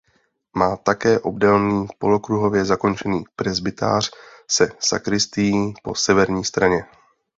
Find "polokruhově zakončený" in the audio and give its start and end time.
1.99-3.23